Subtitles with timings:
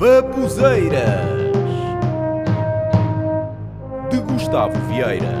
[0.00, 1.28] Babuzeiras
[4.10, 5.34] de Gustavo Vieira.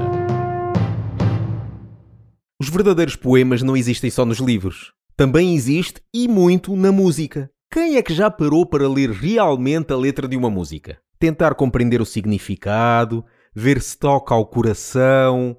[2.60, 4.92] Os verdadeiros poemas não existem só nos livros.
[5.16, 7.50] Também existe e muito na música.
[7.72, 11.00] Quem é que já parou para ler realmente a letra de uma música?
[11.18, 13.24] Tentar compreender o significado,
[13.54, 15.56] ver se toca ao coração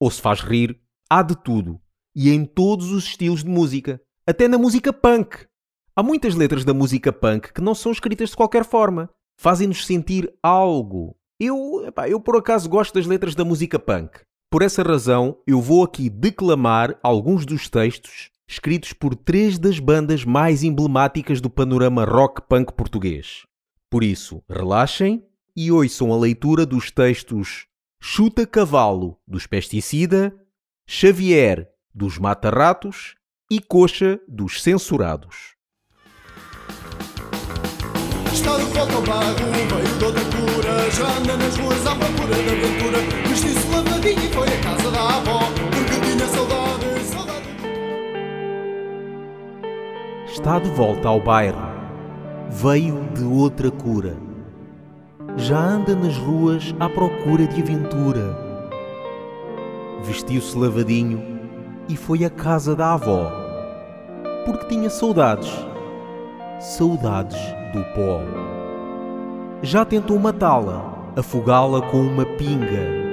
[0.00, 0.78] ou se faz rir.
[1.10, 1.80] Há de tudo.
[2.14, 4.00] E em todos os estilos de música.
[4.24, 5.36] Até na música punk.
[5.98, 9.08] Há muitas letras da música punk que não são escritas de qualquer forma.
[9.34, 11.16] Fazem-nos sentir algo.
[11.40, 14.20] Eu, epá, eu por acaso gosto das letras da música punk.
[14.50, 20.22] Por essa razão, eu vou aqui declamar alguns dos textos escritos por três das bandas
[20.22, 23.46] mais emblemáticas do panorama rock punk português.
[23.90, 25.24] Por isso, relaxem
[25.56, 27.68] e ouçam a leitura dos textos
[27.98, 30.38] Chuta Cavalo, dos Pesticida,
[30.86, 33.14] Xavier, dos Mata-Ratos
[33.50, 35.55] e Coxa, dos Censurados.
[38.36, 40.90] Está de volta ao bairro, veio outra cura.
[40.90, 42.98] Já anda nas ruas à procura de aventura.
[43.28, 47.48] Vestiu-se lavadinho e foi à casa da avó Porque tinha saudade, saudade.
[50.30, 51.66] Está de volta ao bairro,
[52.50, 54.18] veio de outra cura.
[55.38, 58.38] Já anda nas ruas à procura de aventura.
[60.04, 61.40] Vestiu-se lavadinho
[61.88, 63.32] e foi à casa da avó,
[64.44, 65.50] porque tinha saudades,
[66.60, 67.40] saudades
[67.72, 68.20] do pó.
[69.62, 73.06] Já tentou matá-la, afogá-la com uma pinga.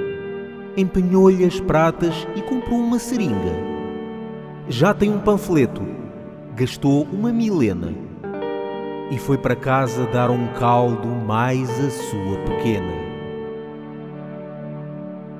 [0.76, 3.74] Empenhou-lhe as pratas e comprou uma seringa.
[4.68, 5.82] Já tem um panfleto,
[6.54, 7.92] gastou uma milena
[9.10, 12.92] e foi para casa dar um caldo mais a sua pequena.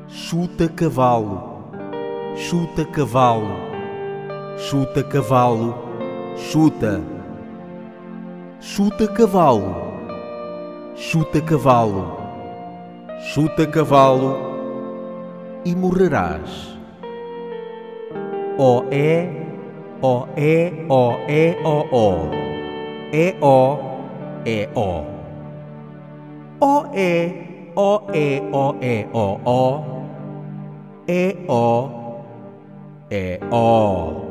[0.09, 1.65] Chuta cavalo,
[2.37, 3.51] chuta cavalo,
[4.59, 5.75] chuta cavalo,
[6.37, 7.14] chuta.
[8.67, 9.77] Chuta cavalo,
[10.97, 12.17] chuta cavalo,
[13.21, 14.39] chuta cavalo
[15.67, 16.79] e morrerás.
[18.57, 19.29] Ó é,
[20.01, 22.15] ó é, ó é, ó ó.
[23.13, 23.79] É ó,
[24.47, 25.05] é ó.
[26.59, 27.33] Ó é,
[27.77, 29.83] ó é, ó é, ó ó.
[31.07, 31.91] É ó,
[33.11, 34.24] é ó.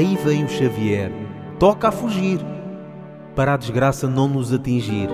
[0.00, 1.12] Aí vem o Xavier,
[1.58, 2.40] toca a fugir,
[3.36, 5.10] para a desgraça não nos atingir.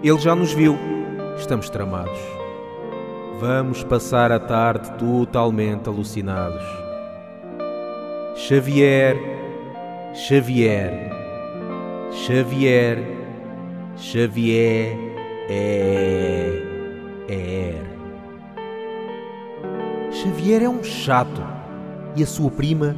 [0.00, 0.78] Ele já nos viu,
[1.36, 2.16] estamos tramados.
[3.40, 6.62] Vamos passar a tarde totalmente alucinados.
[8.36, 9.16] Xavier,
[10.14, 11.10] Xavier,
[12.12, 12.98] Xavier,
[13.96, 14.96] Xavier,
[15.50, 16.62] é,
[17.28, 17.82] é.
[20.12, 21.42] Xavier é um chato
[22.14, 22.94] e a sua prima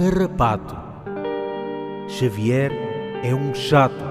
[0.00, 0.74] carrapato.
[2.08, 2.72] Xavier
[3.22, 4.02] é um chato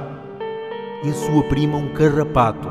[1.03, 2.69] e a sua prima um carrapato.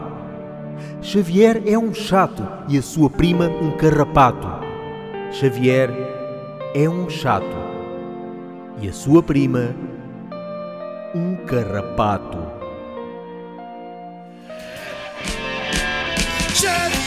[1.03, 4.47] Xavier é um chato e a sua prima um carrapato.
[5.33, 5.91] Xavier
[6.77, 7.57] é um chato
[8.81, 9.75] e a sua prima
[11.13, 12.39] um carrapato.
[16.55, 16.98] Xavier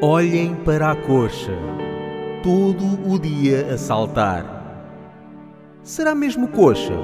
[0.00, 1.50] Olhem para a coxa,
[2.40, 4.44] todo o dia a saltar.
[5.82, 6.94] Será mesmo coxa?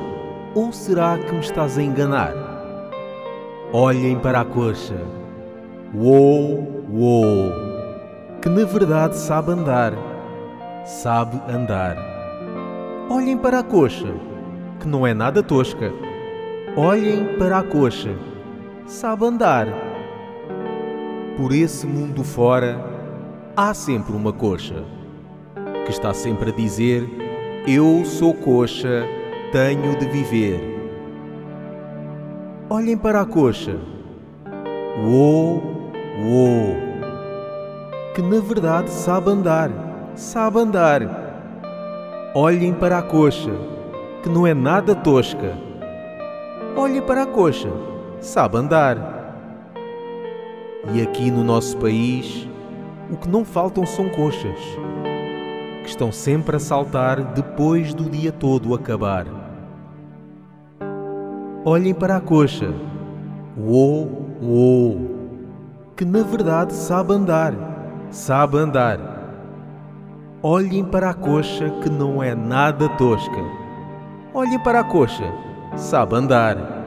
[0.54, 2.32] Ou será que me estás a enganar?
[3.72, 4.94] Olhem para a coxa.
[5.92, 7.50] Uou, uou.
[8.40, 9.92] Que na verdade sabe andar.
[10.84, 11.96] Sabe andar.
[13.10, 14.14] Olhem para a coxa,
[14.78, 15.92] que não é nada tosca.
[16.76, 18.14] Olhem para a coxa.
[18.86, 19.93] Sabe andar.
[21.36, 22.78] Por esse mundo fora,
[23.56, 24.84] há sempre uma coxa
[25.84, 27.08] que está sempre a dizer:
[27.66, 29.04] Eu sou coxa,
[29.50, 30.60] tenho de viver.
[32.70, 33.76] Olhem para a coxa.
[35.04, 35.60] Uou,
[36.24, 36.76] uou.
[38.14, 39.70] Que na verdade sabe andar,
[40.14, 41.02] sabe andar.
[42.32, 43.50] Olhem para a coxa,
[44.22, 45.58] que não é nada tosca.
[46.76, 47.70] Olhem para a coxa,
[48.20, 49.13] sabe andar.
[50.92, 52.46] E aqui no nosso país,
[53.10, 54.58] o que não faltam são coxas,
[55.82, 59.26] que estão sempre a saltar depois do dia todo acabar.
[61.64, 62.72] Olhem para a coxa,
[63.56, 65.10] uou, uou,
[65.96, 67.54] que na verdade sabe andar,
[68.10, 69.14] sabe andar.
[70.42, 73.42] Olhem para a coxa que não é nada tosca.
[74.34, 75.24] Olhem para a coxa,
[75.74, 76.83] sabe andar.